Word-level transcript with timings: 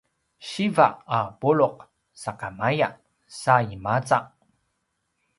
siva 0.49 0.85
a 1.17 1.19
pulu’ 1.39 1.69
sakamaya 2.23 2.89
sa 3.39 3.55
i 3.73 3.75
maza 3.85 4.17